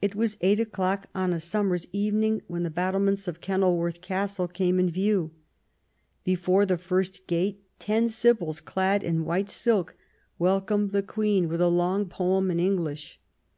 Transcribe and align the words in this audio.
It 0.00 0.14
was 0.14 0.38
eight 0.40 0.58
o'clock 0.60 1.08
on 1.14 1.34
a 1.34 1.38
summer's 1.38 1.86
evening 1.92 2.40
when 2.46 2.62
the 2.62 2.70
battlements 2.70 3.28
of 3.28 3.42
Kenil 3.42 3.76
worth 3.76 4.00
Castle 4.00 4.48
came 4.48 4.80
in 4.80 4.88
view. 4.90 5.32
Before 6.24 6.64
the 6.64 6.78
first 6.78 7.26
gate 7.26 7.62
ten 7.78 8.08
sibyls, 8.08 8.62
clad 8.62 9.04
in 9.04 9.26
white 9.26 9.50
silk, 9.50 9.94
welcomed 10.38 10.92
the 10.92 11.02
Queen 11.02 11.50
with 11.50 11.60
a 11.60 11.68
long 11.68 12.06
poem 12.06 12.50
in 12.50 12.58
English. 12.58 13.20